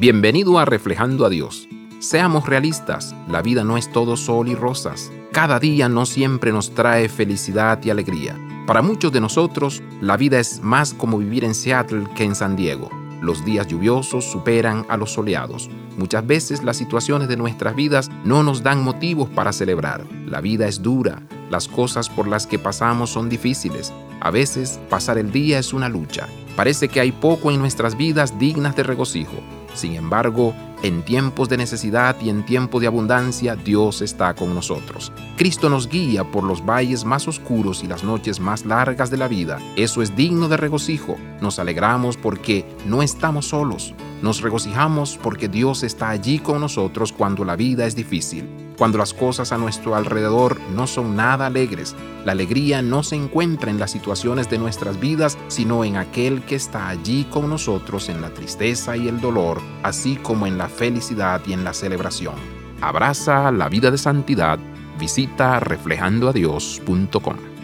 Bienvenido 0.00 0.60
a 0.60 0.64
Reflejando 0.64 1.26
a 1.26 1.28
Dios. 1.28 1.68
Seamos 1.98 2.46
realistas, 2.46 3.16
la 3.26 3.42
vida 3.42 3.64
no 3.64 3.76
es 3.76 3.90
todo 3.90 4.16
sol 4.16 4.46
y 4.46 4.54
rosas. 4.54 5.10
Cada 5.32 5.58
día 5.58 5.88
no 5.88 6.06
siempre 6.06 6.52
nos 6.52 6.72
trae 6.72 7.08
felicidad 7.08 7.82
y 7.82 7.90
alegría. 7.90 8.38
Para 8.64 8.80
muchos 8.80 9.10
de 9.10 9.20
nosotros, 9.20 9.82
la 10.00 10.16
vida 10.16 10.38
es 10.38 10.62
más 10.62 10.94
como 10.94 11.18
vivir 11.18 11.42
en 11.42 11.52
Seattle 11.52 12.06
que 12.14 12.22
en 12.22 12.36
San 12.36 12.54
Diego. 12.54 12.88
Los 13.20 13.44
días 13.44 13.66
lluviosos 13.66 14.24
superan 14.24 14.86
a 14.88 14.96
los 14.96 15.14
soleados. 15.14 15.68
Muchas 15.96 16.24
veces 16.24 16.62
las 16.62 16.76
situaciones 16.76 17.26
de 17.26 17.36
nuestras 17.36 17.74
vidas 17.74 18.08
no 18.22 18.44
nos 18.44 18.62
dan 18.62 18.84
motivos 18.84 19.28
para 19.28 19.52
celebrar. 19.52 20.04
La 20.26 20.40
vida 20.40 20.68
es 20.68 20.80
dura, 20.80 21.22
las 21.50 21.66
cosas 21.66 22.08
por 22.08 22.28
las 22.28 22.46
que 22.46 22.60
pasamos 22.60 23.10
son 23.10 23.28
difíciles. 23.28 23.92
A 24.20 24.30
veces 24.30 24.78
pasar 24.88 25.18
el 25.18 25.32
día 25.32 25.58
es 25.58 25.72
una 25.72 25.88
lucha. 25.88 26.28
Parece 26.54 26.86
que 26.86 27.00
hay 27.00 27.10
poco 27.10 27.50
en 27.50 27.58
nuestras 27.58 27.96
vidas 27.96 28.38
dignas 28.38 28.76
de 28.76 28.84
regocijo. 28.84 29.57
Sin 29.74 29.94
embargo, 29.94 30.54
en 30.82 31.02
tiempos 31.02 31.48
de 31.48 31.56
necesidad 31.56 32.16
y 32.20 32.28
en 32.28 32.44
tiempo 32.44 32.78
de 32.80 32.86
abundancia, 32.86 33.56
Dios 33.56 34.00
está 34.00 34.34
con 34.34 34.54
nosotros. 34.54 35.12
Cristo 35.36 35.68
nos 35.68 35.88
guía 35.88 36.24
por 36.24 36.44
los 36.44 36.64
valles 36.64 37.04
más 37.04 37.26
oscuros 37.26 37.82
y 37.82 37.86
las 37.86 38.04
noches 38.04 38.40
más 38.40 38.64
largas 38.64 39.10
de 39.10 39.16
la 39.16 39.28
vida. 39.28 39.58
Eso 39.76 40.02
es 40.02 40.14
digno 40.14 40.48
de 40.48 40.56
regocijo. 40.56 41.16
Nos 41.40 41.58
alegramos 41.58 42.16
porque 42.16 42.64
no 42.86 43.02
estamos 43.02 43.46
solos. 43.46 43.94
Nos 44.22 44.40
regocijamos 44.40 45.18
porque 45.22 45.48
Dios 45.48 45.82
está 45.82 46.10
allí 46.10 46.38
con 46.38 46.60
nosotros 46.60 47.12
cuando 47.12 47.44
la 47.44 47.56
vida 47.56 47.86
es 47.86 47.94
difícil, 47.94 48.48
cuando 48.78 48.96
las 48.96 49.12
cosas 49.12 49.52
a 49.52 49.58
nuestro 49.58 49.96
alrededor 49.96 50.60
no 50.74 50.86
son 50.86 51.16
nada 51.16 51.46
alegres. 51.46 51.96
La 52.24 52.32
alegría 52.32 52.80
no 52.80 53.02
se 53.02 53.16
encuentra 53.16 53.70
en 53.70 53.78
las 53.78 53.90
situaciones 53.90 54.48
de 54.48 54.58
nuestras 54.58 55.00
vidas, 55.00 55.36
sino 55.48 55.84
en 55.84 55.96
aquel 55.96 56.42
que 56.42 56.54
está 56.54 56.88
allí 56.88 57.24
con 57.24 57.50
nosotros 57.50 58.08
en 58.08 58.22
la 58.22 58.30
tristeza 58.30 58.96
y 58.96 59.08
el 59.08 59.20
dolor, 59.20 59.60
así 59.82 60.16
como 60.16 60.46
en 60.46 60.56
la 60.56 60.68
felicidad 60.68 61.40
y 61.46 61.52
en 61.52 61.64
la 61.64 61.74
celebración. 61.74 62.34
Abraza 62.80 63.50
la 63.50 63.68
vida 63.68 63.90
de 63.90 63.98
santidad. 63.98 64.58
Visita 64.98 65.58
reflejandoadios.com. 65.60 67.57